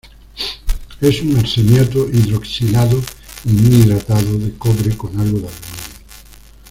Es 0.99 1.21
un 1.21 1.37
arseniato, 1.37 2.09
hidroxilado 2.09 2.99
y 3.45 3.49
muy 3.49 3.75
hidratado, 3.83 4.35
de 4.39 4.51
cobre 4.57 4.97
con 4.97 5.11
algo 5.11 5.41
de 5.41 5.47
aluminio. 5.47 5.51